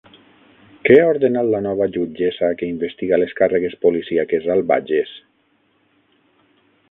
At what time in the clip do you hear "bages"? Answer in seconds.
4.73-5.15